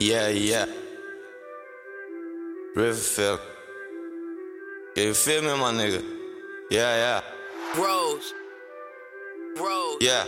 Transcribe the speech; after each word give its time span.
Yeah, 0.00 0.28
yeah. 0.28 0.66
Riverfield. 2.76 3.40
Can 4.94 5.04
you 5.08 5.14
feel 5.14 5.42
me, 5.42 5.48
my 5.58 5.72
nigga? 5.72 6.02
Yeah, 6.70 6.94
yeah. 7.04 7.20
Rose. 7.76 8.32
Rose. 9.56 9.98
Yeah. 10.00 10.24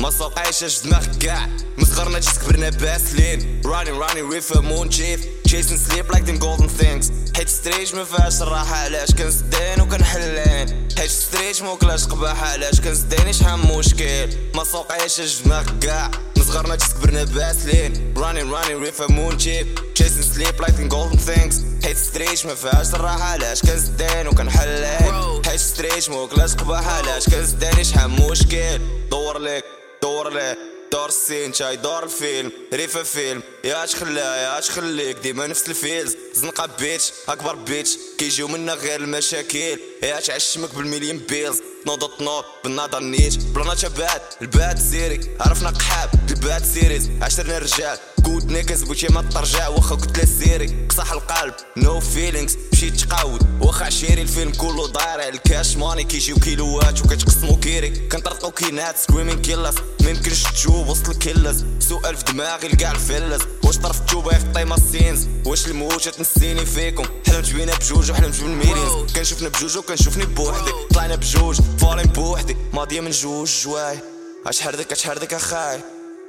ما 0.00 0.10
سوقعيش 0.10 0.80
دماغك 0.84 1.18
كاع 1.20 1.46
من 1.78 1.84
صغرنا 1.84 2.18
جيت 2.18 2.38
كبرنا 2.38 2.70
باسلين 2.70 3.62
راني 3.66 3.90
راني 3.90 4.20
ريفا 4.22 4.60
مون 4.60 4.88
تشيف 4.88 5.20
chasing 5.48 5.78
sleep 5.90 6.14
like 6.14 6.24
them 6.26 6.38
golden 6.38 6.68
things 6.68 7.12
حيت 7.36 7.48
ستريج 7.48 7.94
ما 7.94 8.04
فيهاش 8.04 8.42
الراحة 8.42 8.76
علاش 8.76 9.10
كنسدين 9.14 9.80
وكنحلين 9.80 10.88
حيت 10.98 11.10
ستريج 11.10 11.62
موكلاش 11.62 12.06
قباحة 12.06 12.46
علاش 12.46 12.80
كنسديني 12.80 13.32
شحال 13.32 13.58
مشكل 13.78 14.28
ما 14.54 14.64
سوقعيش 14.64 15.42
دماغك 15.42 15.78
كاع 15.82 16.10
صغرنا 16.46 16.74
جيت 16.76 16.92
كبرنا 16.92 17.24
باسلين 17.24 18.14
راني 18.16 18.42
راني 18.42 18.74
ريفا 18.74 19.06
مون 19.12 19.36
تشيف 19.36 19.66
chasing 19.98 20.36
sleep 20.36 20.60
like 20.64 20.74
them 20.76 20.88
golden 20.88 21.18
things. 21.18 21.54
حيت 21.84 21.96
ستريج 21.96 22.46
ما 22.46 22.54
فيهاش 22.54 22.94
الراحة 22.94 23.22
علاش 23.22 23.62
كنسدين 23.62 24.28
وكنحلين 24.28 25.42
حيت 25.46 25.60
ستريج 25.60 26.10
موكلاش 26.10 26.54
قباحة 26.54 26.90
علاش 26.90 27.28
كنسديني 27.28 27.84
شحال 27.84 28.10
مشكل 28.10 28.80
دور 29.10 29.38
ليك 29.38 29.64
دور 30.02 30.32
ليه 30.32 30.58
دور 30.92 31.08
السين 31.08 31.50
جاي 31.50 31.76
دور 31.76 32.02
الفيلم 32.04 32.52
ريفا 32.74 33.02
فيلم 33.02 33.42
يا 33.64 33.86
خلاه 33.86 34.36
يا 34.36 34.58
اش 34.58 34.70
خليك 34.70 35.16
ديما 35.18 35.46
نفس 35.46 35.68
الفيلز 35.68 36.16
زنقة 36.34 36.66
بيتش 36.78 37.12
اكبر 37.28 37.54
بيتش 37.54 37.98
كيجيو 38.18 38.48
منا 38.48 38.74
غير 38.74 39.00
المشاكل 39.00 39.78
يا 40.02 40.20
تعشمك 40.20 40.74
بالمليون 40.74 41.18
بيلز 41.18 41.58
نوض 41.86 42.10
تنوض 42.18 42.44
بالنظر 42.64 43.00
نيت 43.00 43.44
بلانا 43.44 43.74
تبات 43.74 44.22
البات 44.42 44.78
سيري. 44.78 45.20
عرفنا 45.40 45.70
قحاب 45.70 46.10
البات 46.30 46.64
سيريز. 46.64 47.10
عشرنا 47.22 47.58
رجال 47.58 47.98
كود 48.24 48.52
نيكز 48.52 48.82
بوتي 48.82 49.08
ما 49.08 49.22
ترجع 49.22 49.68
واخا 49.68 49.94
كنت 49.94 50.24
سيري. 50.24 50.86
قصح 50.88 51.12
القلب 51.12 51.54
نو 51.76 52.00
فيلينغز 52.00 52.56
مشيت 52.72 53.00
تقاود. 53.00 53.62
واخا 53.62 53.86
عشيري 53.86 54.22
الفيلم 54.22 54.52
كله 54.52 54.92
على 54.96 55.28
الكاش 55.28 55.76
ماني 55.76 56.04
كيجيو 56.04 56.36
كيلوات 56.36 57.00
وكتقسمو 57.00 57.56
كيري. 57.56 57.90
كنطرطقو 57.90 58.50
كينات 58.50 58.98
سكريمين 58.98 59.42
كيلرز 59.42 59.74
ميمكنش 60.04 60.42
تشوف 60.42 60.88
وسط 60.88 61.08
الكيلرز 61.08 61.64
سؤال 61.80 62.16
في 62.16 62.24
دماغي 62.24 62.68
لكاع 62.68 62.90
الفلز. 62.90 63.42
واش 63.62 63.76
طرف 63.76 64.00
التوبه 64.00 64.38
في 64.38 64.52
طيما 64.54 64.74
السينز؟ 64.74 65.28
واش 65.46 65.66
الموت 65.66 66.08
تنسيني 66.08 66.66
فيكم؟ 66.66 67.04
حلمت 67.26 67.52
بينا 67.52 67.74
بجوج 67.74 68.10
وحلمت 68.10 68.40
بالميرينز 68.40 69.12
كنشوفنا 69.16 69.48
بجوج 69.48 69.76
وكنشوفني 69.76 70.26
بوحدي. 70.26 70.70
طلعنا 70.94 71.16
بجوج 71.16 71.60
فالين 71.80 72.06
بوحدي. 72.06 72.56
ماضية 72.72 73.00
من 73.00 73.10
جوج 73.10 73.50
جواي. 73.64 73.98
اش 74.46 74.60
حردك 74.60 74.92
اش 74.92 75.04
حردك 75.04 75.34
اخاي 75.34 75.80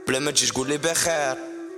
بلا 0.08 0.20
ما 0.20 0.32
تجي 0.32 0.48
تقول 0.48 0.68
لي 0.68 0.78
بخير. 0.78 1.38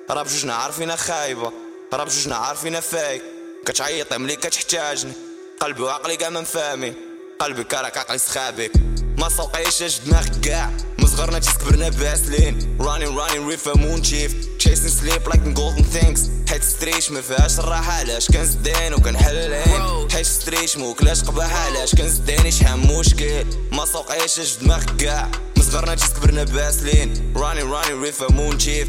راه 0.10 0.24
بجوجنا 0.24 0.54
عارفين 0.54 0.96
خايبة. 0.96 1.52
راه 1.94 2.04
بجوجنا 2.04 2.36
عارفين 2.36 2.80
فايك 2.80 3.22
كتعيط 3.66 4.14
ملي 4.14 4.36
كتحتاجني. 4.36 5.14
قلبي 5.60 5.82
وعقلي 5.82 6.18
كاع 6.18 6.30
ما 6.30 6.42
مفاهمين 6.42 6.96
قلبي 7.40 7.64
كراك 7.64 7.98
عقلي 7.98 8.18
سخابك 8.18 8.72
ما 9.18 9.30
سوقيش 9.30 10.00
دماغك 10.06 10.40
كاع. 10.40 10.72
من 11.00 11.08
صغرنا 11.08 11.40
جيت 11.40 11.58
كبرنا 11.58 11.90
باسلين. 11.90 12.78
راني 12.80 13.06
راني 13.06 13.40
ريفا 13.50 13.78
مون 13.78 14.02
تشيف 14.02 14.32
sleep 14.60 15.32
like 15.32 15.38
them 15.38 15.56
golden 15.58 15.84
things. 15.98 16.20
حيت 16.50 16.64
ستريش 16.64 17.12
ما 17.12 17.22
فيهاش 17.22 17.60
الراحة. 17.60 17.92
علاش 17.92 18.28
كنزدين 18.32 18.94
وكنحلين 18.94 20.12
حيت 20.12 20.26
ستريش 20.26 20.78
موكلاش 20.78 21.24
قباحة 21.24 21.58
علاش 21.58 21.96
كنزديني 21.96 22.52
شحال 22.52 22.80
مشكل؟ 22.80 23.46
ما 23.72 23.86
سوقيش 23.86 24.58
دماغك 24.62 24.96
كاع. 24.96 25.32
صغرنا 25.72 25.96
جيت 25.96 26.10
كبرنا 26.14 26.44
باسلين. 26.44 27.34
راني 27.36 27.62
راني 27.62 27.94
ريفا 27.94 28.32
مون 28.32 28.58
تشيف 28.58 28.88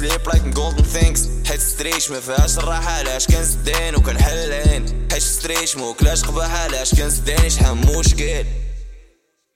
sleep 0.00 0.30
like 0.32 0.42
them 0.42 0.54
golden 0.54 0.84
things. 0.96 1.48
حيت 1.48 1.60
ستريش 1.60 2.10
ما 2.10 2.20
فيهاش 2.20 2.58
الراحة. 2.58 2.90
علاش 2.90 3.26
كنزدين 3.26 3.94
وكنحلين 3.96 5.08
حيت 5.12 5.22
ستريش 5.22 5.76
موكلاش 5.76 6.24
قباحة 6.24 6.58
علاش 6.58 6.94
كنزديني 6.94 7.50
شحال 7.50 7.76
مشكل؟ 7.76 8.44